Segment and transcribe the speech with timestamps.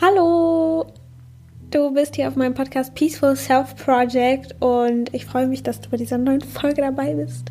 [0.00, 0.86] Hallo,
[1.70, 5.90] du bist hier auf meinem Podcast Peaceful Self Project und ich freue mich, dass du
[5.90, 7.50] bei dieser neuen Folge dabei bist.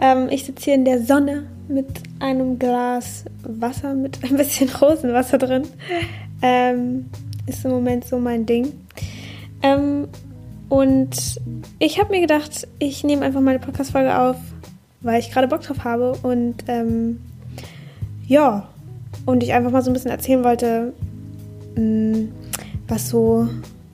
[0.00, 1.88] Ähm, ich sitze hier in der Sonne mit
[2.20, 5.64] einem Glas Wasser mit ein bisschen Rosenwasser drin.
[6.40, 7.10] Ähm,
[7.46, 8.72] ist im Moment so mein Ding.
[9.62, 10.08] Ähm,
[10.68, 11.40] und
[11.80, 14.36] ich habe mir gedacht, ich nehme einfach meine Podcast-Folge auf,
[15.00, 17.20] weil ich gerade Bock drauf habe und ähm,
[18.26, 18.68] ja,
[19.26, 20.94] und ich einfach mal so ein bisschen erzählen wollte,
[22.88, 23.48] was so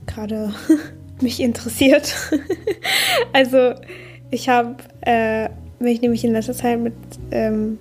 [0.06, 0.52] gerade
[1.20, 2.14] mich interessiert.
[3.32, 3.74] also
[4.30, 6.94] ich habe äh, mich nämlich in letzter Zeit mit,
[7.30, 7.78] ähm,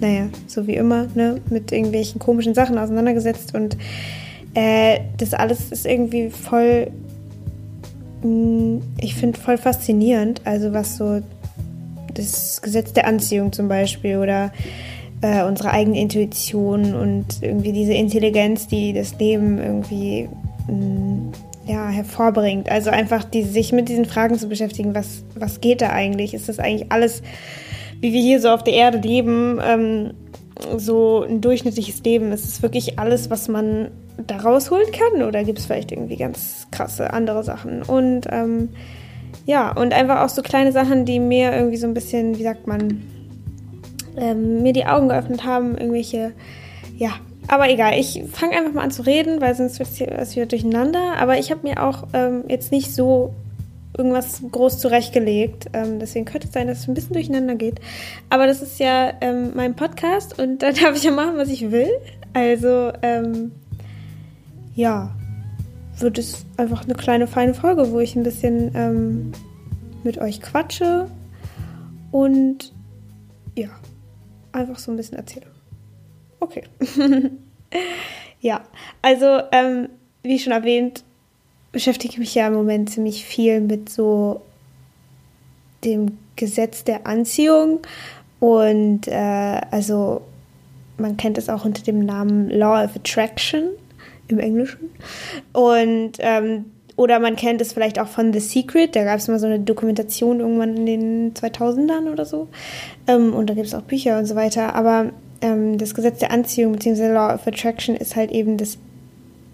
[0.00, 3.76] naja, so wie immer, ne, mit irgendwelchen komischen Sachen auseinandergesetzt und
[4.54, 6.90] äh, das alles ist irgendwie voll,
[8.22, 10.42] mh, mm, ich finde voll faszinierend.
[10.44, 11.22] Also was so
[12.14, 14.52] das Gesetz der Anziehung zum Beispiel oder
[15.22, 20.28] äh, unsere eigene Intuition und irgendwie diese Intelligenz, die das Leben irgendwie
[20.66, 21.32] mh, mm,
[21.66, 22.68] ja, hervorbringt.
[22.68, 26.34] Also einfach die, sich mit diesen Fragen zu beschäftigen, was, was geht da eigentlich?
[26.34, 27.22] Ist das eigentlich alles,
[28.00, 30.14] wie wir hier so auf der Erde leben, ähm,
[30.76, 32.32] so ein durchschnittliches Leben?
[32.32, 33.92] Ist es wirklich alles, was man
[34.26, 35.22] da rausholen kann?
[35.22, 37.82] Oder gibt es vielleicht irgendwie ganz krasse andere Sachen?
[37.82, 38.70] Und ähm,
[39.46, 42.66] ja, und einfach auch so kleine Sachen, die mir irgendwie so ein bisschen, wie sagt
[42.66, 43.02] man,
[44.16, 46.32] ähm, mir die Augen geöffnet haben, irgendwelche,
[46.96, 47.12] ja,
[47.48, 49.88] aber egal, ich fange einfach mal an zu reden, weil sonst wird
[50.18, 51.16] es wieder durcheinander.
[51.18, 53.34] Aber ich habe mir auch ähm, jetzt nicht so
[53.96, 55.66] irgendwas groß zurechtgelegt.
[55.72, 57.80] Ähm, deswegen könnte es sein, dass es ein bisschen durcheinander geht.
[58.30, 61.70] Aber das ist ja ähm, mein Podcast und da darf ich ja machen, was ich
[61.70, 61.90] will.
[62.32, 63.52] Also, ähm,
[64.74, 65.14] ja,
[65.98, 69.32] wird es einfach eine kleine, feine Folge, wo ich ein bisschen ähm,
[70.04, 71.08] mit euch quatsche
[72.10, 72.71] und
[74.52, 75.46] einfach so ein bisschen erzähle.
[76.40, 76.64] Okay.
[78.40, 78.62] ja,
[79.00, 79.88] also ähm,
[80.22, 81.04] wie schon erwähnt,
[81.72, 84.42] beschäftige ich mich ja im Moment ziemlich viel mit so
[85.84, 87.80] dem Gesetz der Anziehung
[88.40, 90.22] und äh, also
[90.98, 93.70] man kennt es auch unter dem Namen Law of Attraction
[94.28, 94.90] im Englischen
[95.52, 96.66] und ähm,
[96.96, 99.60] oder man kennt es vielleicht auch von The Secret, da gab es mal so eine
[99.60, 102.48] Dokumentation irgendwann in den 2000ern oder so.
[103.06, 104.74] Ähm, und da gibt es auch Bücher und so weiter.
[104.74, 105.10] Aber
[105.40, 107.08] ähm, das Gesetz der Anziehung bzw.
[107.08, 108.78] Law of Attraction ist halt eben das,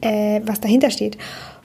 [0.00, 1.16] äh, was dahinter steht.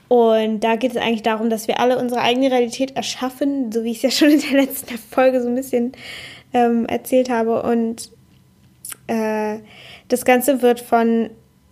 [0.08, 3.90] Und da geht es eigentlich darum, dass wir alle unsere eigene Realität erschaffen, so wie
[3.90, 5.92] ich es ja schon in der letzten Folge so ein bisschen
[6.52, 7.62] ähm, erzählt habe.
[7.62, 8.12] Und
[9.08, 9.58] äh,
[10.08, 11.30] das Ganze wird von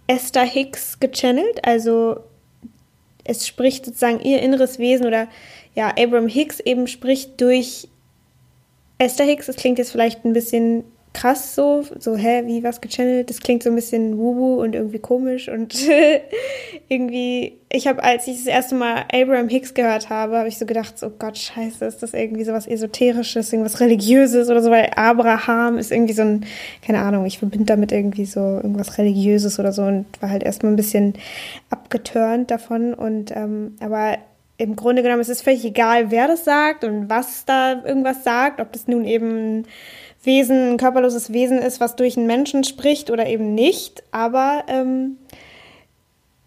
[0.08, 2.16] Esther Hicks gechannelt, also
[3.24, 5.28] es spricht sozusagen ihr inneres Wesen oder
[5.74, 7.88] ja, Abraham Hicks eben spricht durch
[8.98, 9.46] Esther Hicks.
[9.46, 13.28] Das klingt jetzt vielleicht ein bisschen krass so, so, hä, wie was gechannelt?
[13.28, 15.74] Das klingt so ein bisschen wubu und irgendwie komisch und
[16.88, 20.64] irgendwie, ich habe, als ich das erste Mal Abraham Hicks gehört habe, habe ich so
[20.64, 24.90] gedacht, so Gott, scheiße, ist das irgendwie so was Esoterisches, irgendwas Religiöses oder so, weil
[24.96, 26.46] Abraham ist irgendwie so ein,
[26.84, 30.72] keine Ahnung, ich verbinde damit irgendwie so irgendwas Religiöses oder so und war halt erstmal
[30.72, 31.14] ein bisschen
[31.68, 34.18] abgeturnt davon und, ähm, aber
[34.56, 38.60] im Grunde genommen ist es völlig egal, wer das sagt und was da irgendwas sagt,
[38.60, 39.64] ob das nun eben
[40.24, 44.02] Wesen, ein körperloses Wesen ist, was durch einen Menschen spricht oder eben nicht.
[44.12, 45.18] Aber ähm,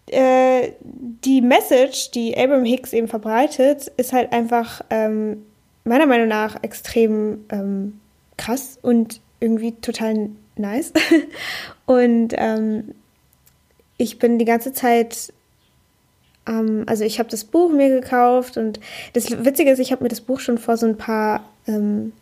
[0.06, 5.44] äh, die Message, die Abraham Hicks eben verbreitet, ist halt einfach ähm,
[5.84, 8.00] meiner Meinung nach extrem ähm,
[8.36, 10.92] krass und irgendwie total nice.
[11.86, 12.94] und ähm,
[13.98, 15.32] ich bin die ganze Zeit
[16.46, 18.80] ähm, also ich habe das Buch mir gekauft und
[19.12, 22.12] das Witzige ist, ich habe mir das Buch schon vor so ein paar ähm,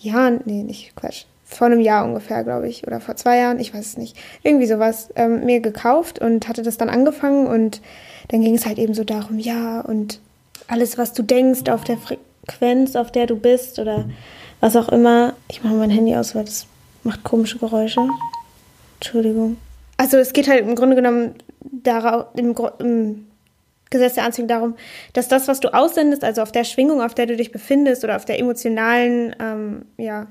[0.00, 3.72] Jahren, nee, nicht Quatsch, vor einem Jahr ungefähr, glaube ich, oder vor zwei Jahren, ich
[3.72, 7.80] weiß es nicht, irgendwie sowas, ähm, mir gekauft und hatte das dann angefangen und
[8.28, 10.20] dann ging es halt eben so darum, ja, und
[10.68, 14.06] alles, was du denkst auf der Frequenz, auf der du bist oder
[14.60, 15.34] was auch immer.
[15.48, 16.66] Ich mache mein Handy aus, weil das
[17.04, 18.00] macht komische Geräusche.
[18.98, 19.56] Entschuldigung.
[19.96, 23.26] Also es geht halt im Grunde genommen darauf, im, im
[23.90, 24.76] Gesetz der Anziehung darum,
[25.12, 28.16] dass das, was du aussendest, also auf der Schwingung, auf der du dich befindest oder
[28.16, 30.26] auf der emotionalen, ähm, ja,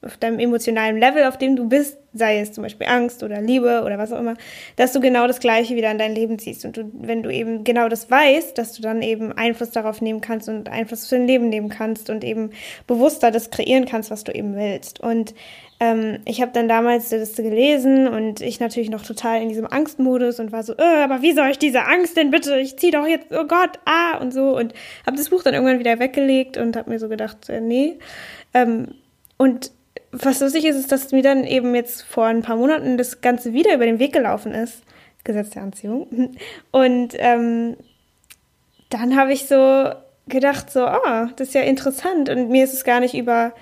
[0.00, 3.82] auf deinem emotionalen Level, auf dem du bist, sei es zum Beispiel Angst oder Liebe
[3.84, 4.34] oder was auch immer,
[4.76, 6.64] dass du genau das Gleiche wieder in dein Leben ziehst.
[6.64, 10.20] Und du, wenn du eben genau das weißt, dass du dann eben Einfluss darauf nehmen
[10.20, 12.50] kannst und Einfluss für dein Leben nehmen kannst und eben
[12.86, 15.00] bewusster das kreieren kannst, was du eben willst.
[15.00, 15.34] Und
[15.80, 19.66] ähm, ich habe dann damals die Liste gelesen und ich natürlich noch total in diesem
[19.66, 22.58] Angstmodus und war so, äh, aber wie soll ich diese Angst denn bitte?
[22.58, 24.74] Ich zieh doch jetzt, oh Gott, ah und so und
[25.06, 27.98] habe das Buch dann irgendwann wieder weggelegt und habe mir so gedacht, äh, nee.
[28.54, 28.94] Ähm,
[29.36, 29.70] und
[30.10, 33.52] was lustig ist, ist, dass mir dann eben jetzt vor ein paar Monaten das Ganze
[33.52, 34.82] wieder über den Weg gelaufen ist,
[35.22, 36.36] Gesetz der Anziehung.
[36.72, 37.76] Und ähm,
[38.90, 39.90] dann habe ich so
[40.26, 42.30] gedacht, so, ah, oh, das ist ja interessant.
[42.30, 43.52] Und mir ist es gar nicht über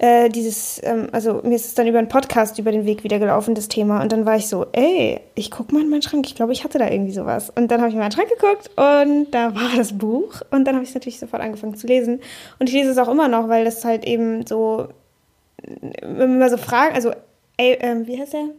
[0.00, 3.18] äh, dieses, ähm, also mir ist es dann über einen Podcast über den Weg wieder
[3.18, 4.00] gelaufen, das Thema.
[4.00, 6.24] Und dann war ich so, ey, ich guck mal in meinen Schrank.
[6.24, 7.50] Ich glaube, ich hatte da irgendwie sowas.
[7.50, 10.40] Und dann habe ich in meinen Schrank geguckt und da war das Buch.
[10.52, 12.20] Und dann habe ich es natürlich sofort angefangen zu lesen.
[12.60, 14.86] Und ich lese es auch immer noch, weil das halt eben so,
[16.00, 17.10] wenn man so fragen, also,
[17.56, 18.50] ey, äh, wie heißt der?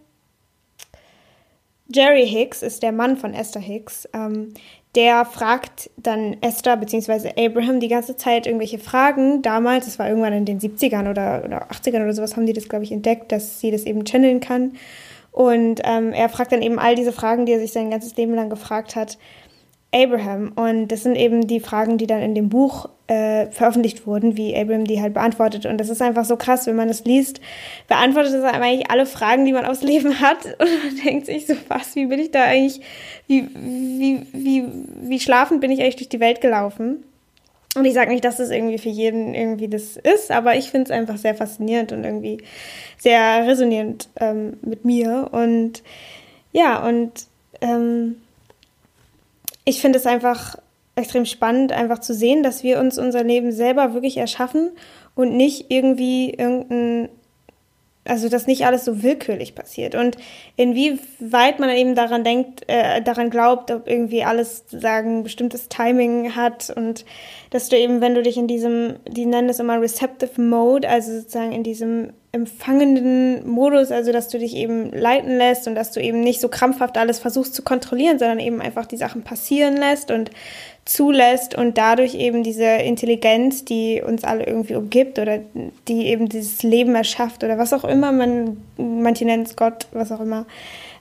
[1.88, 4.10] Jerry Hicks ist der Mann von Esther Hicks.
[4.14, 4.54] Ähm,
[4.96, 7.32] der fragt dann Esther bzw.
[7.38, 9.42] Abraham die ganze Zeit irgendwelche Fragen.
[9.42, 12.70] Damals, das war irgendwann in den 70ern oder, oder 80ern oder sowas, haben die das,
[12.70, 14.74] glaube ich, entdeckt, dass sie das eben channeln kann.
[15.32, 18.34] Und ähm, er fragt dann eben all diese Fragen, die er sich sein ganzes Leben
[18.34, 19.20] lang gefragt hat,
[19.94, 20.52] Abraham.
[20.56, 24.56] Und das sind eben die Fragen, die dann in dem Buch äh, veröffentlicht wurden, wie
[24.56, 25.66] Abraham die halt beantwortet.
[25.66, 27.42] Und das ist einfach so krass, wenn man das liest,
[27.88, 30.46] beantwortet es eigentlich alle Fragen, die man aufs Leben hat.
[30.60, 32.82] Und man denkt sich so, was, wie bin ich da eigentlich,
[33.28, 34.66] wie, wie, wie,
[35.02, 37.04] wie schlafend bin ich eigentlich durch die Welt gelaufen?
[37.76, 40.86] Und ich sage nicht, dass das irgendwie für jeden irgendwie das ist, aber ich finde
[40.86, 42.40] es einfach sehr faszinierend und irgendwie
[42.98, 45.30] sehr resonierend ähm, mit mir.
[45.32, 45.84] Und
[46.52, 47.28] ja, und
[47.62, 48.16] ähm,
[49.70, 50.58] ich finde es einfach
[50.96, 54.72] extrem spannend, einfach zu sehen, dass wir uns unser Leben selber wirklich erschaffen
[55.16, 57.10] und nicht irgendwie irgendein
[58.06, 59.94] also dass nicht alles so willkürlich passiert.
[59.94, 60.18] Und
[60.56, 66.74] inwieweit man eben daran denkt, äh, daran glaubt, ob irgendwie alles sagen bestimmtes Timing hat
[66.76, 67.06] und
[67.52, 71.12] dass du eben, wenn du dich in diesem, die nennen das immer receptive Mode, also
[71.12, 76.00] sozusagen in diesem empfangenden Modus, also dass du dich eben leiten lässt und dass du
[76.00, 80.12] eben nicht so krampfhaft alles versuchst zu kontrollieren, sondern eben einfach die Sachen passieren lässt
[80.12, 80.30] und
[80.86, 85.40] zulässt und dadurch eben diese Intelligenz, die uns alle irgendwie umgibt oder
[85.88, 90.12] die eben dieses Leben erschafft oder was auch immer man, manche nennen es Gott, was
[90.12, 90.46] auch immer,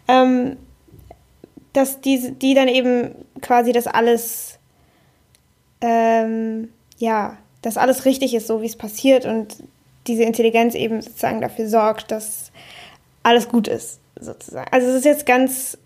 [0.09, 0.57] ähm,
[1.75, 4.59] dass die, die dann eben quasi das alles,
[5.83, 9.57] ähm, ja, dass alles richtig ist, so wie es passiert und
[10.09, 12.51] diese Intelligenz eben sozusagen dafür sorgt, dass
[13.23, 14.71] alles gut ist, sozusagen.
[14.73, 15.79] Also es ist jetzt ganz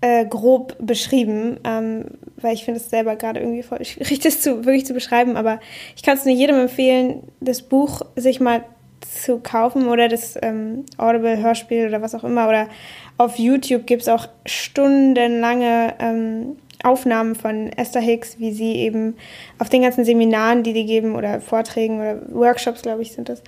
[0.00, 2.04] äh, grob beschrieben, ähm,
[2.36, 5.60] weil ich finde es selber gerade irgendwie voll schwierig, das zu, wirklich zu beschreiben, aber
[5.96, 8.64] ich kann es nur jedem empfehlen, das Buch sich mal
[9.00, 12.48] zu kaufen oder das ähm, Audible-Hörspiel oder was auch immer.
[12.48, 12.68] Oder
[13.16, 19.16] auf YouTube gibt es auch stundenlange ähm, Aufnahmen von Esther Hicks, wie sie eben
[19.58, 23.42] auf den ganzen Seminaren, die die geben, oder Vorträgen oder Workshops, glaube ich, sind das.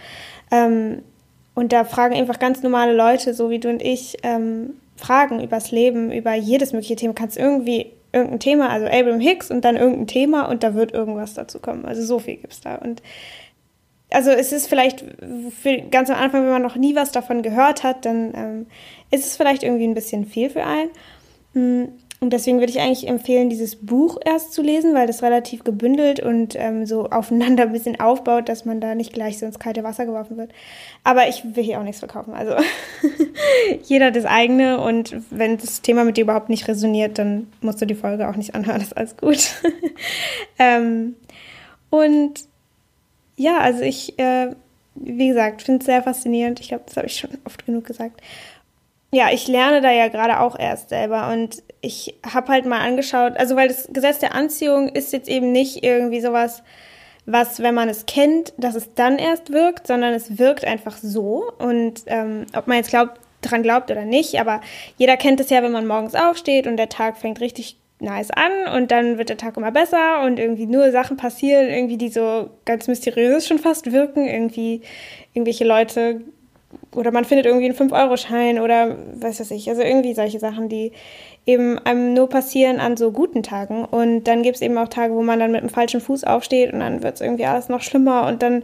[0.50, 1.02] Ähm,
[1.54, 5.70] und da fragen einfach ganz normale Leute, so wie du und ich, ähm, Fragen übers
[5.70, 7.14] Leben, über jedes mögliche Thema.
[7.14, 11.34] Kannst irgendwie irgendein Thema, also Abraham Hicks und dann irgendein Thema und da wird irgendwas
[11.34, 11.84] dazu kommen.
[11.84, 12.76] Also so viel gibt es da.
[12.76, 13.02] Und
[14.10, 15.04] also es ist vielleicht
[15.90, 18.66] ganz am Anfang, wenn man noch nie was davon gehört hat, dann ähm,
[19.10, 20.90] ist es vielleicht irgendwie ein bisschen viel für einen.
[22.22, 26.20] Und deswegen würde ich eigentlich empfehlen, dieses Buch erst zu lesen, weil das relativ gebündelt
[26.20, 29.82] und ähm, so aufeinander ein bisschen aufbaut, dass man da nicht gleich so ins kalte
[29.82, 30.52] Wasser geworfen wird.
[31.02, 32.32] Aber ich will hier auch nichts verkaufen.
[32.32, 32.54] Also
[33.82, 37.86] jeder das eigene und wenn das Thema mit dir überhaupt nicht resoniert, dann musst du
[37.86, 38.72] die Folge auch nicht anhören.
[38.82, 39.54] Das ist alles gut.
[40.60, 41.16] ähm,
[41.90, 42.34] und
[43.36, 44.54] ja, also ich, äh,
[44.94, 46.60] wie gesagt, finde es sehr faszinierend.
[46.60, 48.20] Ich glaube, das habe ich schon oft genug gesagt
[49.12, 53.36] ja, ich lerne da ja gerade auch erst selber und ich habe halt mal angeschaut,
[53.36, 56.62] also weil das Gesetz der Anziehung ist jetzt eben nicht irgendwie sowas,
[57.26, 61.44] was, wenn man es kennt, dass es dann erst wirkt, sondern es wirkt einfach so.
[61.58, 64.60] Und ähm, ob man jetzt glaubt, dran glaubt oder nicht, aber
[64.96, 68.74] jeder kennt es ja, wenn man morgens aufsteht und der Tag fängt richtig nice an
[68.76, 72.50] und dann wird der Tag immer besser und irgendwie nur Sachen passieren, irgendwie die so
[72.64, 74.82] ganz mysteriös schon fast wirken, irgendwie
[75.34, 76.22] irgendwelche Leute
[76.94, 79.68] oder man findet irgendwie einen 5-Euro-Schein oder was weiß ich.
[79.68, 80.92] Also irgendwie solche Sachen, die
[81.46, 83.84] eben einem nur passieren an so guten Tagen.
[83.84, 86.72] Und dann gibt es eben auch Tage, wo man dann mit dem falschen Fuß aufsteht
[86.72, 88.62] und dann wird es irgendwie alles noch schlimmer und dann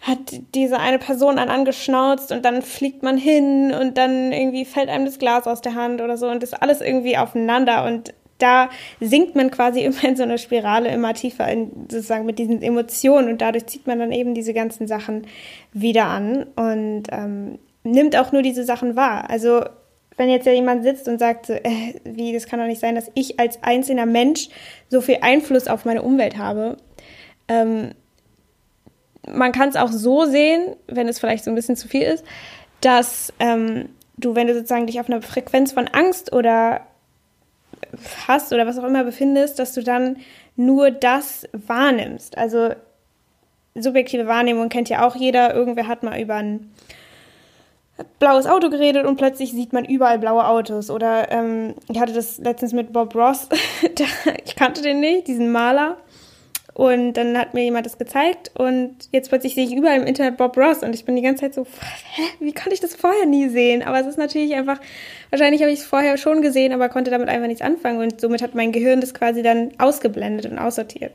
[0.00, 0.18] hat
[0.54, 5.06] diese eine Person einen angeschnauzt und dann fliegt man hin und dann irgendwie fällt einem
[5.06, 9.34] das Glas aus der Hand oder so und das alles irgendwie aufeinander und da sinkt
[9.34, 13.40] man quasi immer in so eine Spirale immer tiefer in sozusagen mit diesen Emotionen und
[13.40, 15.26] dadurch zieht man dann eben diese ganzen Sachen
[15.72, 19.30] wieder an und ähm, nimmt auch nur diese Sachen wahr.
[19.30, 19.64] Also
[20.16, 23.10] wenn jetzt ja jemand sitzt und sagt, äh, wie, das kann doch nicht sein, dass
[23.14, 24.48] ich als einzelner Mensch
[24.88, 26.78] so viel Einfluss auf meine Umwelt habe.
[27.48, 27.92] Ähm,
[29.28, 32.24] man kann es auch so sehen, wenn es vielleicht so ein bisschen zu viel ist,
[32.80, 36.82] dass ähm, du, wenn du sozusagen dich auf einer Frequenz von Angst oder
[38.26, 40.16] hast oder was auch immer befindest, dass du dann
[40.56, 42.38] nur das wahrnimmst.
[42.38, 42.70] Also
[43.74, 45.54] subjektive Wahrnehmung kennt ja auch jeder.
[45.54, 46.72] Irgendwer hat mal über ein
[48.18, 50.90] blaues Auto geredet und plötzlich sieht man überall blaue Autos.
[50.90, 53.48] Oder ähm, ich hatte das letztens mit Bob Ross,
[54.44, 55.96] ich kannte den nicht, diesen Maler.
[56.76, 60.36] Und dann hat mir jemand das gezeigt und jetzt plötzlich sehe ich überall im Internet
[60.36, 63.24] Bob Ross und ich bin die ganze Zeit so, hä, wie konnte ich das vorher
[63.24, 63.82] nie sehen?
[63.82, 64.78] Aber es ist natürlich einfach,
[65.30, 68.42] wahrscheinlich habe ich es vorher schon gesehen, aber konnte damit einfach nichts anfangen und somit
[68.42, 71.12] hat mein Gehirn das quasi dann ausgeblendet und aussortiert.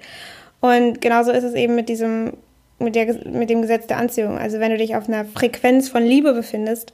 [0.62, 2.34] Und genauso ist es eben mit diesem
[2.80, 4.40] mit, der, mit dem Gesetz der Anziehung.
[4.40, 6.92] Also wenn du dich auf einer Frequenz von Liebe befindest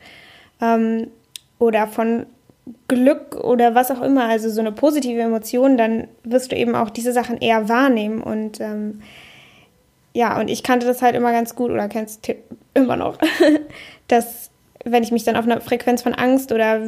[0.61, 1.07] ähm,
[1.57, 2.25] oder von
[2.87, 6.89] Glück oder was auch immer, also so eine positive Emotion, dann wirst du eben auch
[6.89, 8.21] diese Sachen eher wahrnehmen.
[8.21, 9.01] Und ähm,
[10.13, 12.31] ja, und ich kannte das halt immer ganz gut oder kennst
[12.73, 13.17] immer noch,
[14.07, 14.49] dass
[14.83, 16.81] wenn ich mich dann auf einer Frequenz von Angst oder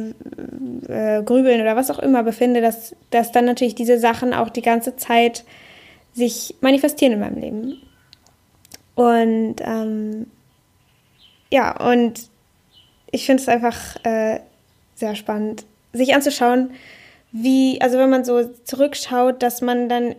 [0.88, 4.62] äh, Grübeln oder was auch immer befinde, dass, dass dann natürlich diese Sachen auch die
[4.62, 5.44] ganze Zeit
[6.12, 7.82] sich manifestieren in meinem Leben.
[8.94, 10.26] Und ähm,
[11.52, 12.28] ja, und
[13.10, 14.40] ich finde es einfach äh,
[14.94, 16.70] sehr spannend, sich anzuschauen,
[17.32, 20.14] wie, also wenn man so zurückschaut, dass man dann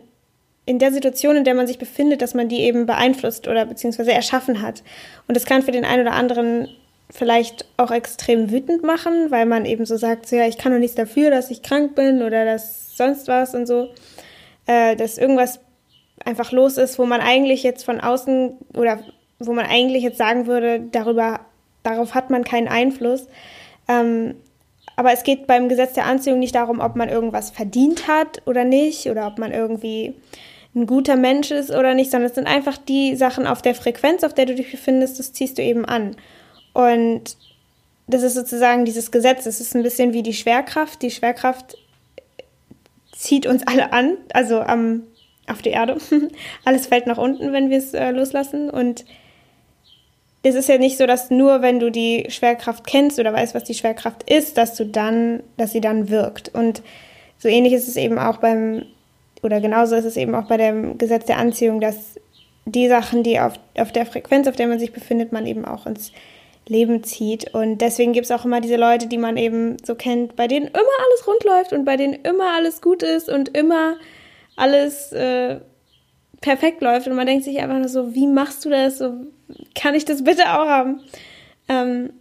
[0.64, 4.12] in der Situation, in der man sich befindet, dass man die eben beeinflusst oder beziehungsweise
[4.12, 4.82] erschaffen hat.
[5.26, 6.68] Und das kann für den einen oder anderen
[7.10, 10.78] vielleicht auch extrem wütend machen, weil man eben so sagt, so ja, ich kann doch
[10.78, 13.90] nichts dafür, dass ich krank bin oder dass sonst was und so,
[14.66, 15.60] äh, dass irgendwas
[16.24, 19.00] einfach los ist, wo man eigentlich jetzt von außen oder
[19.38, 21.40] wo man eigentlich jetzt sagen würde, darüber,
[21.82, 23.26] darauf hat man keinen Einfluss.
[23.88, 24.36] Ähm,
[24.96, 28.64] aber es geht beim Gesetz der Anziehung nicht darum, ob man irgendwas verdient hat oder
[28.64, 30.14] nicht oder ob man irgendwie
[30.74, 34.24] ein guter Mensch ist oder nicht, sondern es sind einfach die Sachen auf der Frequenz,
[34.24, 36.16] auf der du dich befindest, das ziehst du eben an.
[36.72, 37.36] Und
[38.06, 41.02] das ist sozusagen dieses Gesetz, es ist ein bisschen wie die Schwerkraft.
[41.02, 41.76] Die Schwerkraft
[43.14, 45.02] zieht uns alle an, also am
[45.46, 45.98] auf die Erde.
[46.64, 48.70] Alles fällt nach unten, wenn wir es äh, loslassen.
[48.70, 49.04] Und
[50.42, 53.64] es ist ja nicht so, dass nur wenn du die Schwerkraft kennst oder weißt, was
[53.64, 56.48] die Schwerkraft ist, dass du dann, dass sie dann wirkt.
[56.52, 56.82] Und
[57.38, 58.84] so ähnlich ist es eben auch beim,
[59.42, 62.18] oder genauso ist es eben auch bei dem Gesetz der Anziehung, dass
[62.64, 65.86] die Sachen, die auf, auf der Frequenz, auf der man sich befindet, man eben auch
[65.86, 66.12] ins
[66.66, 67.54] Leben zieht.
[67.54, 70.66] Und deswegen gibt es auch immer diese Leute, die man eben so kennt, bei denen
[70.66, 73.96] immer alles rund läuft und bei denen immer alles gut ist und immer
[74.56, 75.60] alles äh,
[76.40, 78.98] perfekt läuft und man denkt sich einfach nur so, wie machst du das?
[78.98, 79.12] So,
[79.74, 81.00] kann ich das bitte auch haben?
[81.68, 82.12] Ähm,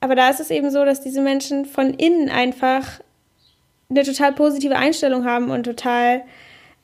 [0.00, 3.00] aber da ist es eben so, dass diese Menschen von innen einfach
[3.90, 6.22] eine total positive Einstellung haben und total,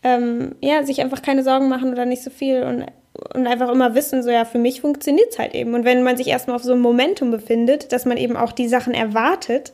[0.02, 2.86] ähm, ja, sich einfach keine Sorgen machen oder nicht so viel und,
[3.34, 5.74] und einfach immer wissen, so ja, für mich funktioniert es halt eben.
[5.74, 8.68] Und wenn man sich erstmal auf so einem Momentum befindet, dass man eben auch die
[8.68, 9.72] Sachen erwartet,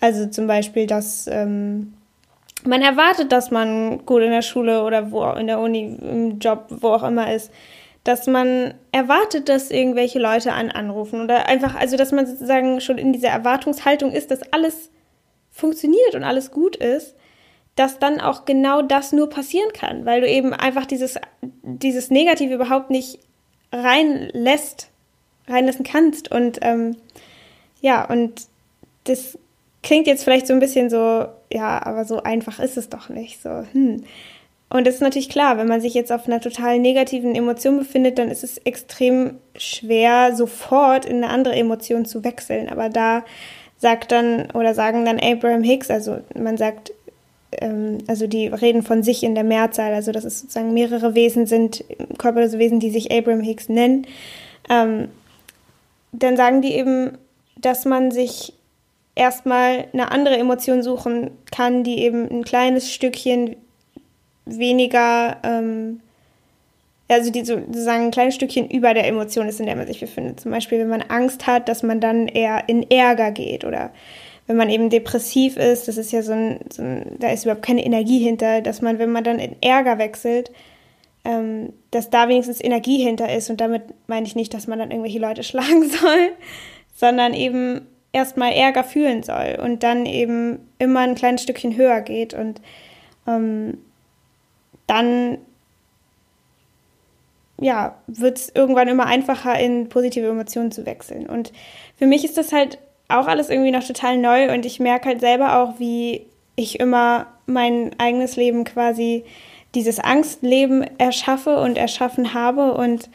[0.00, 1.92] also zum Beispiel, dass, ähm,
[2.64, 6.66] man erwartet, dass man gut in der Schule oder wo in der Uni, im Job,
[6.68, 7.50] wo auch immer ist,
[8.04, 12.98] dass man erwartet, dass irgendwelche Leute an anrufen oder einfach, also dass man sozusagen schon
[12.98, 14.90] in dieser Erwartungshaltung ist, dass alles
[15.50, 17.14] funktioniert und alles gut ist,
[17.76, 21.18] dass dann auch genau das nur passieren kann, weil du eben einfach dieses,
[21.62, 23.18] dieses Negative überhaupt nicht
[23.72, 24.88] reinlässt,
[25.46, 26.96] reinlassen kannst und ähm,
[27.80, 28.46] ja, und
[29.04, 29.38] das
[29.82, 33.42] klingt jetzt vielleicht so ein bisschen so, ja, aber so einfach ist es doch nicht.
[33.42, 34.04] So, hm.
[34.72, 38.18] Und es ist natürlich klar, wenn man sich jetzt auf einer total negativen Emotion befindet,
[38.18, 42.68] dann ist es extrem schwer, sofort in eine andere Emotion zu wechseln.
[42.68, 43.24] Aber da
[43.78, 46.92] sagt dann oder sagen dann Abraham Hicks, also man sagt,
[47.52, 51.46] ähm, also die reden von sich in der Mehrzahl, also dass es sozusagen mehrere Wesen
[51.46, 51.84] sind,
[52.18, 54.06] körperlose Wesen, die sich Abraham Hicks nennen,
[54.68, 55.08] ähm,
[56.12, 57.18] dann sagen die eben,
[57.56, 58.52] dass man sich
[59.16, 63.56] erstmal eine andere Emotion suchen kann, die eben ein kleines Stückchen
[64.58, 66.00] weniger, ähm,
[67.08, 70.40] also die sozusagen ein kleines Stückchen über der Emotion ist, in der man sich befindet.
[70.40, 73.90] Zum Beispiel, wenn man Angst hat, dass man dann eher in Ärger geht oder
[74.46, 77.64] wenn man eben depressiv ist, das ist ja so ein, so ein da ist überhaupt
[77.64, 80.50] keine Energie hinter, dass man, wenn man dann in Ärger wechselt,
[81.24, 84.90] ähm, dass da wenigstens Energie hinter ist und damit meine ich nicht, dass man dann
[84.90, 86.32] irgendwelche Leute schlagen soll,
[86.94, 92.34] sondern eben erstmal Ärger fühlen soll und dann eben immer ein kleines Stückchen höher geht
[92.34, 92.60] und
[93.26, 93.78] ähm,
[94.90, 95.38] dann
[97.60, 101.26] ja, wird es irgendwann immer einfacher, in positive Emotionen zu wechseln.
[101.26, 101.52] Und
[101.96, 102.78] für mich ist das halt
[103.08, 107.26] auch alles irgendwie noch total neu und ich merke halt selber auch, wie ich immer
[107.46, 109.24] mein eigenes Leben quasi
[109.74, 113.08] dieses Angstleben erschaffe und erschaffen habe und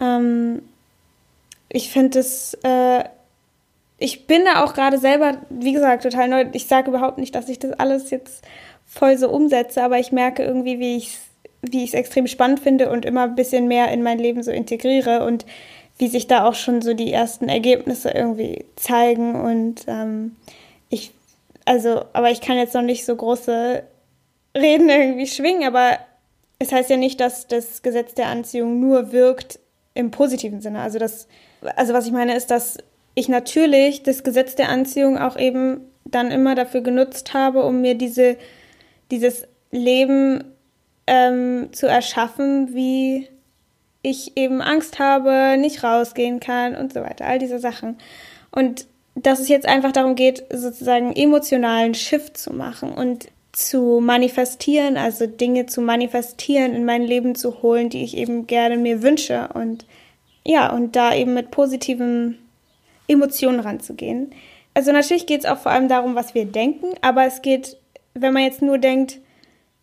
[0.00, 0.62] ähm,
[1.68, 3.04] ich finde es äh,
[3.98, 6.44] ich bin da auch gerade selber, wie gesagt, total neu.
[6.52, 8.44] Ich sage überhaupt nicht, dass ich das alles jetzt
[8.86, 11.20] voll so umsetze, aber ich merke irgendwie, wie ich es
[11.72, 14.50] wie ich es extrem spannend finde und immer ein bisschen mehr in mein Leben so
[14.50, 15.46] integriere und
[15.98, 19.34] wie sich da auch schon so die ersten Ergebnisse irgendwie zeigen.
[19.34, 20.36] Und ähm,
[20.90, 21.12] ich,
[21.64, 23.82] also, aber ich kann jetzt noch nicht so große
[24.56, 25.98] Reden irgendwie schwingen, aber
[26.58, 29.58] es heißt ja nicht, dass das Gesetz der Anziehung nur wirkt
[29.94, 30.80] im positiven Sinne.
[30.80, 31.28] Also das,
[31.76, 32.76] also was ich meine, ist, dass
[33.14, 37.94] ich natürlich das Gesetz der Anziehung auch eben dann immer dafür genutzt habe, um mir
[37.94, 38.36] diese,
[39.10, 40.44] dieses Leben
[41.06, 43.28] ähm, zu erschaffen, wie
[44.02, 47.98] ich eben Angst habe, nicht rausgehen kann und so weiter, all diese Sachen.
[48.52, 54.98] Und dass es jetzt einfach darum geht, sozusagen emotionalen Shift zu machen und zu manifestieren,
[54.98, 59.48] also Dinge zu manifestieren, in mein Leben zu holen, die ich eben gerne mir wünsche
[59.54, 59.86] und
[60.44, 62.38] ja, und da eben mit positiven
[63.08, 64.30] Emotionen ranzugehen.
[64.74, 67.78] Also natürlich geht es auch vor allem darum, was wir denken, aber es geht,
[68.18, 69.20] wenn man jetzt nur denkt,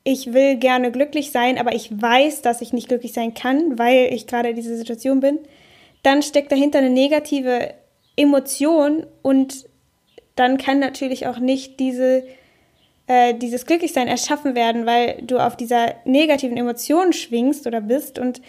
[0.03, 4.13] ich will gerne glücklich sein, aber ich weiß, dass ich nicht glücklich sein kann, weil
[4.13, 5.39] ich gerade in dieser Situation bin,
[6.01, 7.73] dann steckt dahinter eine negative
[8.17, 9.65] Emotion und
[10.35, 12.25] dann kann natürlich auch nicht diese,
[13.07, 18.41] äh, dieses Glücklichsein erschaffen werden, weil du auf dieser negativen Emotion schwingst oder bist und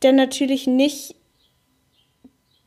[0.00, 1.14] dann natürlich nicht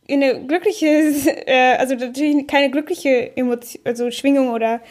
[0.08, 0.86] in eine glückliche,
[1.48, 4.82] äh, also natürlich keine glückliche Emotion, also Schwingung oder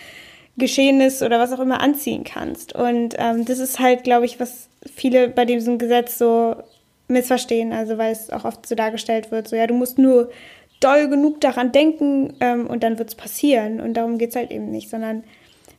[0.57, 2.75] Geschehnis oder was auch immer anziehen kannst.
[2.75, 6.57] Und ähm, das ist halt, glaube ich, was viele bei diesem Gesetz so
[7.09, 7.73] missverstehen.
[7.73, 10.31] Also weil es auch oft so dargestellt wird, so ja, du musst nur
[10.81, 13.81] doll genug daran denken ähm, und dann wird es passieren.
[13.81, 15.25] Und darum geht es halt eben nicht, sondern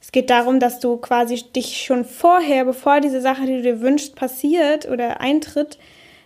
[0.02, 3.82] es geht darum, dass du quasi dich schon vorher, bevor diese Sache, die du dir
[3.82, 5.78] wünschst, passiert oder eintritt,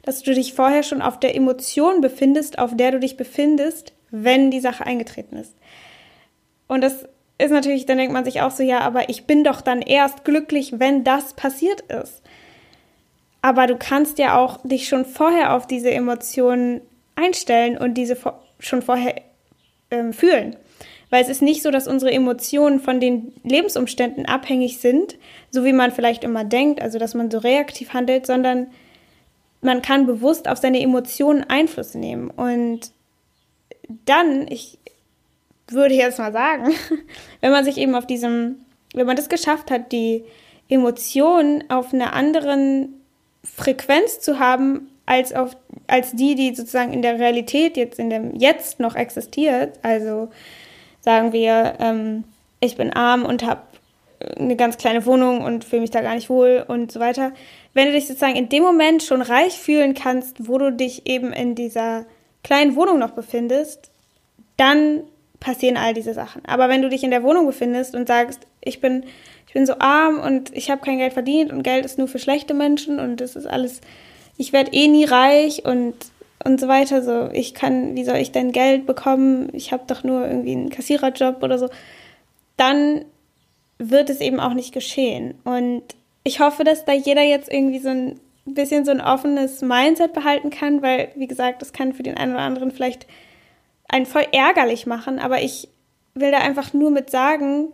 [0.03, 4.51] dass du dich vorher schon auf der Emotion befindest, auf der du dich befindest, wenn
[4.51, 5.53] die Sache eingetreten ist.
[6.67, 7.05] Und das
[7.37, 10.25] ist natürlich, dann denkt man sich auch so, ja, aber ich bin doch dann erst
[10.25, 12.21] glücklich, wenn das passiert ist.
[13.41, 16.81] Aber du kannst ja auch dich schon vorher auf diese Emotionen
[17.15, 18.17] einstellen und diese
[18.59, 19.21] schon vorher
[19.91, 20.55] ähm, fühlen.
[21.09, 25.17] Weil es ist nicht so, dass unsere Emotionen von den Lebensumständen abhängig sind,
[25.51, 28.67] so wie man vielleicht immer denkt, also dass man so reaktiv handelt, sondern
[29.61, 32.29] man kann bewusst auf seine Emotionen Einfluss nehmen.
[32.29, 32.91] Und
[34.05, 34.79] dann, ich
[35.69, 36.73] würde ich jetzt mal sagen,
[37.41, 38.55] wenn man sich eben auf diesem,
[38.93, 40.23] wenn man das geschafft hat, die
[40.69, 43.01] Emotionen auf einer anderen
[43.43, 45.55] Frequenz zu haben, als auf,
[45.87, 49.79] als die, die sozusagen in der Realität jetzt, in dem Jetzt noch existiert.
[49.81, 50.29] Also
[51.01, 52.25] sagen wir, ähm,
[52.59, 53.61] ich bin arm und habe
[54.37, 57.31] eine ganz kleine Wohnung und fühle mich da gar nicht wohl und so weiter.
[57.73, 61.31] Wenn du dich sozusagen in dem Moment schon reich fühlen kannst, wo du dich eben
[61.31, 62.05] in dieser
[62.43, 63.91] kleinen Wohnung noch befindest,
[64.57, 65.03] dann
[65.39, 66.43] passieren all diese Sachen.
[66.45, 69.03] Aber wenn du dich in der Wohnung befindest und sagst, ich bin,
[69.47, 72.19] ich bin so arm und ich habe kein Geld verdient und Geld ist nur für
[72.19, 73.81] schlechte Menschen und das ist alles,
[74.37, 75.95] ich werde eh nie reich und
[76.43, 79.49] und so weiter, so ich kann, wie soll ich denn Geld bekommen?
[79.53, 81.67] Ich habe doch nur irgendwie einen Kassiererjob oder so.
[82.55, 83.05] Dann
[83.79, 85.35] wird es eben auch nicht geschehen.
[85.43, 85.83] Und
[86.23, 90.49] ich hoffe, dass da jeder jetzt irgendwie so ein bisschen so ein offenes Mindset behalten
[90.49, 93.07] kann, weil, wie gesagt, das kann für den einen oder anderen vielleicht
[93.87, 95.69] einen voll ärgerlich machen, aber ich
[96.13, 97.69] will da einfach nur mit sagen,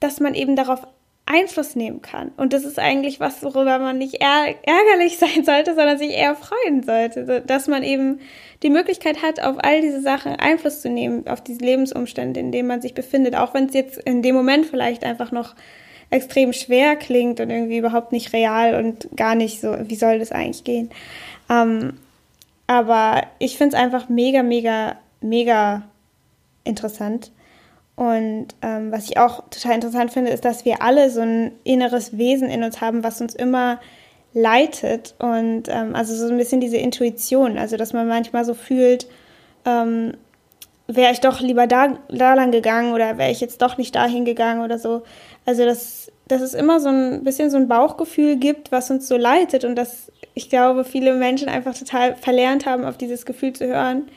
[0.00, 0.86] dass man eben darauf
[1.26, 2.32] Einfluss nehmen kann.
[2.36, 6.82] Und das ist eigentlich was, worüber man nicht ärgerlich sein sollte, sondern sich eher freuen
[6.82, 8.20] sollte, dass man eben
[8.62, 12.68] die Möglichkeit hat, auf all diese Sachen Einfluss zu nehmen, auf diese Lebensumstände, in denen
[12.68, 15.54] man sich befindet, auch wenn es jetzt in dem Moment vielleicht einfach noch
[16.10, 20.32] extrem schwer klingt und irgendwie überhaupt nicht real und gar nicht so, wie soll das
[20.32, 20.90] eigentlich gehen.
[21.50, 21.94] Ähm,
[22.66, 25.82] aber ich finde es einfach mega, mega mega
[26.64, 27.32] interessant.
[27.96, 32.18] Und ähm, was ich auch total interessant finde, ist, dass wir alle so ein inneres
[32.18, 33.80] Wesen in uns haben, was uns immer
[34.32, 35.14] leitet.
[35.18, 39.06] Und ähm, also so ein bisschen diese Intuition, also dass man manchmal so fühlt,
[39.64, 40.14] ähm,
[40.88, 44.24] wäre ich doch lieber da, da lang gegangen oder wäre ich jetzt doch nicht dahin
[44.24, 45.02] gegangen oder so.
[45.46, 49.16] Also dass, dass es immer so ein bisschen so ein Bauchgefühl gibt, was uns so
[49.16, 53.68] leitet und dass ich glaube, viele Menschen einfach total verlernt haben, auf dieses Gefühl zu
[53.68, 54.08] hören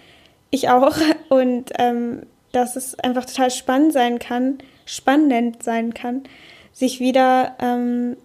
[0.51, 0.95] ich auch.
[1.29, 6.23] Und ähm, dass es einfach total spannend sein kann, spannend sein kann,
[6.71, 8.17] sich wieder ähm,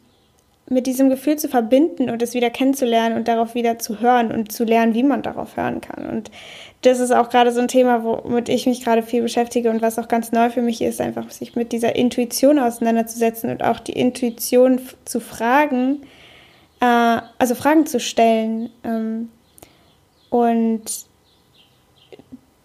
[0.68, 4.52] mit diesem Gefühl zu verbinden und es wieder kennenzulernen und darauf wieder zu hören und
[4.52, 6.06] zu lernen, wie man darauf hören kann.
[6.06, 6.30] Und
[6.82, 9.98] das ist auch gerade so ein Thema, womit ich mich gerade viel beschäftige und was
[9.98, 13.92] auch ganz neu für mich ist, einfach sich mit dieser Intuition auseinanderzusetzen und auch die
[13.92, 16.02] Intuition zu fragen,
[16.80, 18.70] äh, also Fragen zu stellen.
[18.84, 19.28] Ähm,
[20.30, 20.84] und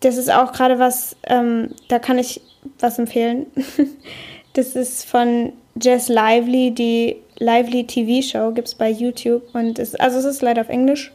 [0.02, 2.42] das ist auch gerade was, ähm, da kann ich
[2.80, 3.48] was empfehlen.
[4.54, 9.96] das ist von Jess Lively, die Lively TV Show gibt es bei YouTube und es,
[9.96, 11.12] also es ist leider auf Englisch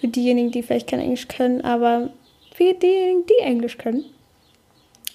[0.00, 2.10] für diejenigen, die vielleicht kein Englisch können, aber
[2.54, 4.04] für diejenigen, die Englisch können.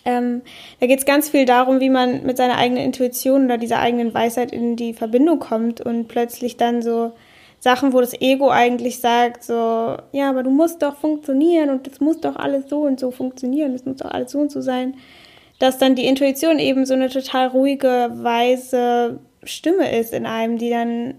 [0.05, 0.41] Ähm,
[0.79, 4.13] da geht es ganz viel darum, wie man mit seiner eigenen Intuition oder dieser eigenen
[4.13, 7.11] Weisheit in die Verbindung kommt und plötzlich dann so
[7.59, 11.99] Sachen, wo das Ego eigentlich sagt, so, ja, aber du musst doch funktionieren und es
[11.99, 14.95] muss doch alles so und so funktionieren, es muss doch alles so und so sein,
[15.59, 20.69] dass dann die Intuition eben so eine total ruhige, weise Stimme ist in einem, die
[20.69, 21.15] dann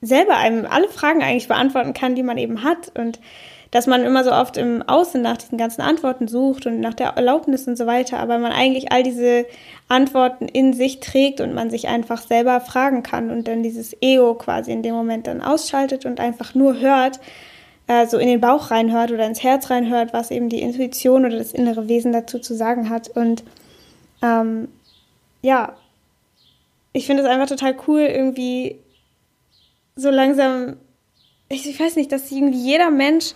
[0.00, 2.92] selber einem alle Fragen eigentlich beantworten kann, die man eben hat.
[2.96, 3.20] Und
[3.70, 7.08] dass man immer so oft im Außen nach diesen ganzen Antworten sucht und nach der
[7.08, 9.46] Erlaubnis und so weiter, aber man eigentlich all diese
[9.88, 14.34] Antworten in sich trägt und man sich einfach selber fragen kann und dann dieses Ego
[14.34, 17.20] quasi in dem Moment dann ausschaltet und einfach nur hört,
[17.88, 21.36] äh, so in den Bauch reinhört oder ins Herz reinhört, was eben die Intuition oder
[21.36, 23.08] das innere Wesen dazu zu sagen hat.
[23.08, 23.44] Und
[24.22, 24.68] ähm,
[25.42, 25.74] ja,
[26.92, 28.78] ich finde es einfach total cool, irgendwie
[29.96, 30.76] so langsam,
[31.48, 33.32] ich, weiß nicht, dass irgendwie jeder Mensch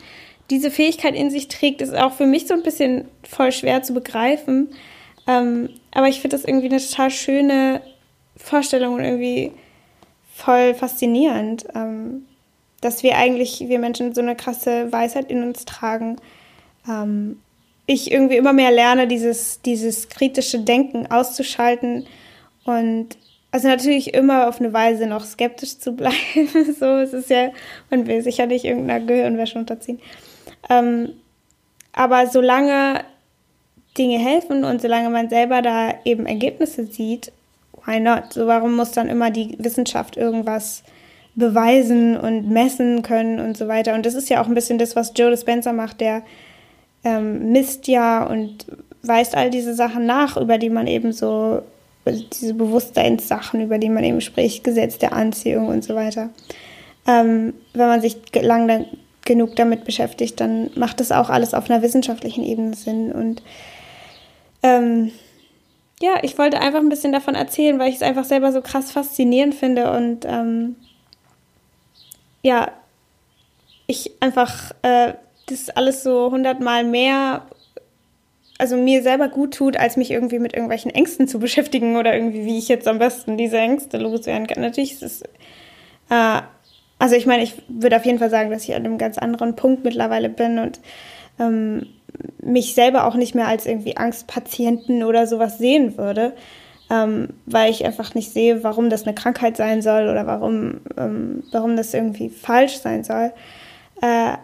[0.50, 3.94] diese Fähigkeit in sich trägt, ist auch für mich so ein bisschen voll schwer zu
[3.94, 4.68] begreifen.
[5.26, 7.80] Ähm, aber ich finde das irgendwie eine total schöne
[8.36, 9.52] Vorstellung und irgendwie
[10.34, 12.26] voll faszinierend, ähm,
[12.80, 16.16] dass wir eigentlich, wir Menschen, so eine krasse Weisheit in uns tragen.
[16.88, 17.40] Ähm,
[17.86, 22.06] ich irgendwie immer mehr lerne, dieses, dieses kritische Denken auszuschalten
[22.64, 23.16] und
[23.52, 26.16] also natürlich immer auf eine Weise noch skeptisch zu bleiben.
[26.80, 27.50] so, es ist ja,
[27.90, 30.00] man will sicher nicht irgendeiner Gehirnwäsche unterziehen.
[30.70, 31.10] Ähm,
[31.92, 33.04] aber solange
[33.98, 37.30] Dinge helfen und solange man selber da eben Ergebnisse sieht,
[37.84, 38.32] why not?
[38.32, 40.82] So, warum muss dann immer die Wissenschaft irgendwas
[41.34, 43.92] beweisen und messen können und so weiter?
[43.92, 46.22] Und das ist ja auch ein bisschen das, was Joe Dispenza macht, der
[47.04, 48.66] ähm, misst ja und
[49.02, 51.62] weist all diese Sachen nach, über die man eben so
[52.04, 56.30] diese Bewusstseinssachen, über die man eben spricht, Gesetz der Anziehung und so weiter.
[57.06, 58.86] Ähm, wenn man sich lang
[59.24, 63.12] genug damit beschäftigt, dann macht das auch alles auf einer wissenschaftlichen Ebene Sinn.
[63.12, 63.42] Und
[64.62, 65.12] ähm,
[66.00, 68.90] ja, ich wollte einfach ein bisschen davon erzählen, weil ich es einfach selber so krass
[68.90, 70.76] faszinierend finde und ähm,
[72.42, 72.72] ja,
[73.86, 75.14] ich einfach äh,
[75.46, 77.46] das alles so hundertmal mehr
[78.62, 82.44] also mir selber gut tut, als mich irgendwie mit irgendwelchen Ängsten zu beschäftigen oder irgendwie,
[82.44, 84.62] wie ich jetzt am besten diese Ängste loswerden kann.
[84.62, 85.22] Natürlich ist es,
[86.10, 86.42] äh,
[87.00, 89.56] also ich meine, ich würde auf jeden Fall sagen, dass ich an einem ganz anderen
[89.56, 90.78] Punkt mittlerweile bin und
[91.40, 91.88] ähm,
[92.40, 96.32] mich selber auch nicht mehr als irgendwie Angstpatienten oder sowas sehen würde,
[96.88, 101.42] ähm, weil ich einfach nicht sehe, warum das eine Krankheit sein soll oder warum, ähm,
[101.50, 103.32] warum das irgendwie falsch sein soll.
[104.00, 104.34] Äh,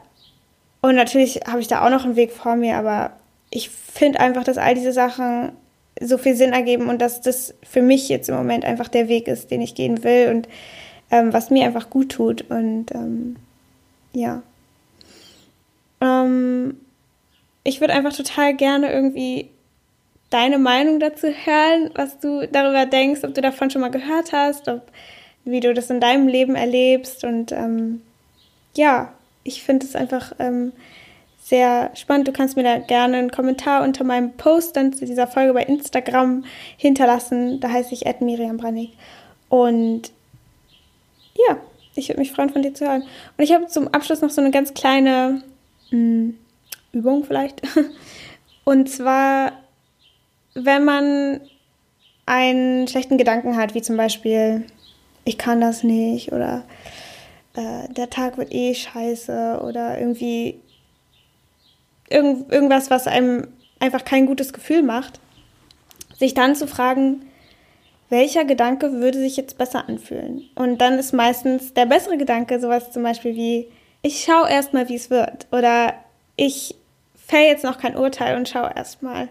[0.80, 3.12] und natürlich habe ich da auch noch einen Weg vor mir, aber
[3.50, 5.52] ich finde einfach, dass all diese Sachen
[6.00, 9.26] so viel Sinn ergeben und dass das für mich jetzt im Moment einfach der Weg
[9.26, 10.48] ist, den ich gehen will und
[11.10, 12.50] ähm, was mir einfach gut tut.
[12.50, 13.36] Und ähm,
[14.12, 14.42] ja.
[16.00, 16.76] Ähm,
[17.64, 19.48] ich würde einfach total gerne irgendwie
[20.30, 24.68] deine Meinung dazu hören, was du darüber denkst, ob du davon schon mal gehört hast,
[24.68, 24.82] ob,
[25.44, 27.24] wie du das in deinem Leben erlebst.
[27.24, 28.02] Und ähm,
[28.76, 30.72] ja, ich finde es einfach ähm,
[31.48, 32.28] sehr spannend.
[32.28, 35.62] Du kannst mir da gerne einen Kommentar unter meinem Post dann zu dieser Folge bei
[35.62, 36.44] Instagram
[36.76, 37.58] hinterlassen.
[37.60, 38.90] Da heiße ich Miriam Brannig.
[39.48, 40.12] Und
[41.48, 41.56] ja,
[41.94, 43.02] ich würde mich freuen, von dir zu hören.
[43.02, 45.42] Und ich habe zum Abschluss noch so eine ganz kleine
[45.90, 46.38] mh, hm,
[46.92, 47.62] Übung vielleicht.
[48.64, 49.52] Und zwar,
[50.52, 51.40] wenn man
[52.26, 54.66] einen schlechten Gedanken hat, wie zum Beispiel,
[55.24, 56.64] ich kann das nicht oder
[57.56, 60.60] äh, der Tag wird eh scheiße oder irgendwie
[62.10, 63.48] irgend, irgendwas, was einem
[63.80, 65.20] einfach kein gutes Gefühl macht,
[66.18, 67.22] sich dann zu fragen,
[68.10, 70.48] welcher Gedanke würde sich jetzt besser anfühlen?
[70.54, 73.68] Und dann ist meistens der bessere Gedanke sowas zum Beispiel wie,
[74.02, 75.46] ich schaue erstmal, wie es wird.
[75.52, 75.94] Oder
[76.36, 76.74] ich
[77.14, 79.28] fäll jetzt noch kein Urteil und schaue erstmal.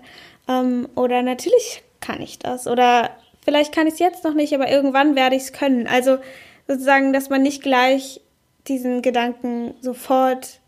[0.47, 2.67] Ähm, oder natürlich kann ich das.
[2.67, 3.09] Oder
[3.43, 5.87] vielleicht kann ich es jetzt noch nicht, aber irgendwann werde ich es können.
[5.87, 6.19] Also
[6.67, 8.21] sozusagen, dass man nicht gleich
[8.67, 10.59] diesen Gedanken sofort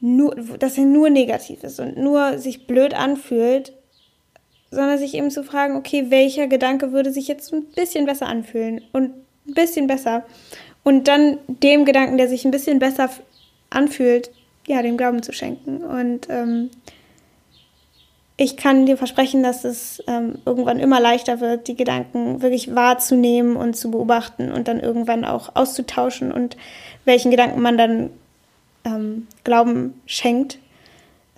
[0.00, 3.72] nur, dass er nur negativ ist und nur sich blöd anfühlt,
[4.70, 8.82] sondern sich eben zu fragen, okay, welcher Gedanke würde sich jetzt ein bisschen besser anfühlen
[8.92, 9.12] und
[9.46, 10.24] ein bisschen besser.
[10.84, 13.10] Und dann dem Gedanken, der sich ein bisschen besser
[13.70, 14.30] anfühlt,
[14.66, 15.82] ja, dem Glauben zu schenken.
[15.82, 16.70] Und ähm,
[18.36, 23.56] ich kann dir versprechen, dass es ähm, irgendwann immer leichter wird, die Gedanken wirklich wahrzunehmen
[23.56, 26.56] und zu beobachten und dann irgendwann auch auszutauschen und
[27.04, 28.10] welchen Gedanken man dann
[28.86, 30.58] ähm, Glauben schenkt,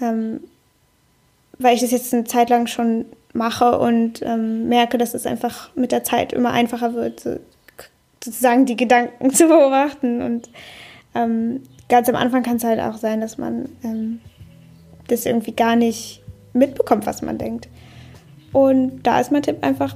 [0.01, 0.41] ähm,
[1.59, 5.75] weil ich das jetzt eine Zeit lang schon mache und ähm, merke, dass es einfach
[5.75, 7.37] mit der Zeit immer einfacher wird, so,
[8.23, 10.23] sozusagen die Gedanken zu beobachten.
[10.23, 10.51] Und
[11.15, 14.21] ähm, ganz am Anfang kann es halt auch sein, dass man ähm,
[15.09, 17.69] das irgendwie gar nicht mitbekommt, was man denkt.
[18.53, 19.95] Und da ist mein Tipp einfach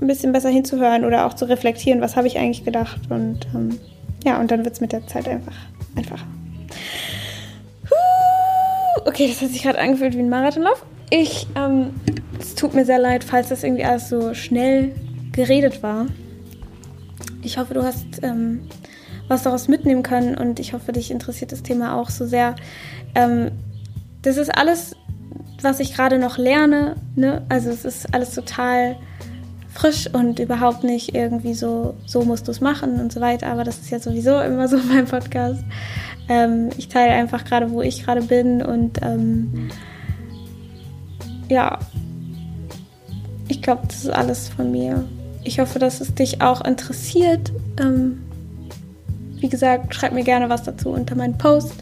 [0.00, 3.00] ein bisschen besser hinzuhören oder auch zu reflektieren, was habe ich eigentlich gedacht.
[3.10, 3.78] Und ähm,
[4.24, 5.56] ja, und dann wird es mit der Zeit einfach
[5.96, 6.26] einfacher.
[9.06, 10.84] Okay, das hat sich gerade angefühlt wie ein Marathonlauf.
[11.10, 11.90] Ich, ähm,
[12.40, 14.94] es tut mir sehr leid, falls das irgendwie alles so schnell
[15.32, 16.06] geredet war.
[17.42, 18.60] Ich hoffe, du hast ähm,
[19.28, 22.54] was daraus mitnehmen können und ich hoffe, dich interessiert das Thema auch so sehr.
[23.14, 23.50] Ähm,
[24.22, 24.96] das ist alles,
[25.62, 26.96] was ich gerade noch lerne.
[27.14, 27.42] Ne?
[27.48, 28.96] Also es ist alles total
[29.72, 33.48] frisch und überhaupt nicht irgendwie so, so musst du es machen und so weiter.
[33.48, 35.64] Aber das ist ja sowieso immer so mein Podcast.
[36.28, 39.70] Ähm, ich teile einfach gerade, wo ich gerade bin und ähm,
[41.48, 41.78] ja,
[43.48, 45.04] ich glaube, das ist alles von mir.
[45.42, 47.52] Ich hoffe, dass es dich auch interessiert.
[47.78, 48.22] Ähm,
[49.36, 51.74] wie gesagt, schreib mir gerne was dazu unter meinen Post.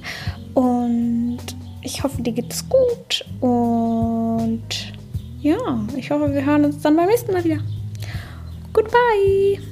[0.54, 1.38] Und
[1.82, 3.24] ich hoffe, dir geht es gut.
[3.40, 4.92] Und
[5.40, 5.56] ja,
[5.96, 7.58] ich hoffe, wir hören uns dann beim nächsten Mal wieder.
[8.72, 9.71] Goodbye!